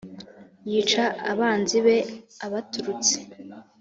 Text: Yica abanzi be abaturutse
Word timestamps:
Yica 0.71 1.05
abanzi 1.31 1.77
be 1.85 1.97
abaturutse 2.45 3.15